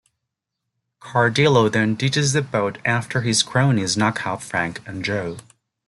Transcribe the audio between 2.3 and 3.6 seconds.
the boat after his